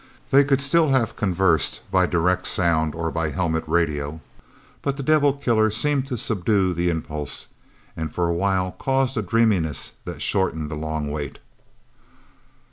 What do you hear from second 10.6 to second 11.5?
the long wait...